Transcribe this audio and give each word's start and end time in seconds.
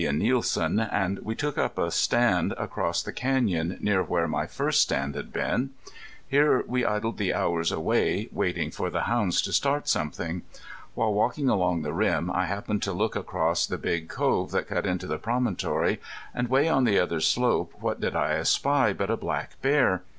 and 0.03 0.17
Nielsen; 0.17 0.79
and 0.79 1.19
we 1.19 1.35
took 1.35 1.59
up 1.59 1.77
a 1.77 1.91
stand 1.91 2.53
across 2.57 3.03
the 3.03 3.13
canyon, 3.13 3.77
near 3.79 4.01
where 4.01 4.27
my 4.27 4.47
first 4.47 4.81
stand 4.81 5.13
had 5.13 5.31
been. 5.31 5.69
Here 6.27 6.63
we 6.65 6.83
idled 6.83 7.19
the 7.19 7.35
hours 7.35 7.71
away 7.71 8.27
waiting 8.31 8.71
for 8.71 8.89
the 8.89 9.01
hounds 9.01 9.43
to 9.43 9.53
start 9.53 9.87
something. 9.87 10.41
While 10.95 11.13
walking 11.13 11.49
along 11.49 11.83
the 11.83 11.93
rim 11.93 12.31
I 12.31 12.45
happened 12.47 12.81
to 12.81 12.93
look 12.93 13.15
across 13.15 13.67
the 13.67 13.77
big 13.77 14.09
cove 14.09 14.49
that 14.49 14.67
cut 14.67 14.87
into 14.87 15.05
the 15.05 15.19
promontory, 15.19 15.99
and 16.33 16.47
way 16.47 16.67
on 16.67 16.85
the 16.85 16.97
other 16.97 17.19
slope 17.19 17.71
what 17.79 18.01
did 18.01 18.15
I 18.15 18.31
espy 18.31 18.93
but 18.93 19.11
a 19.11 19.17
black 19.17 19.61
bear. 19.61 20.01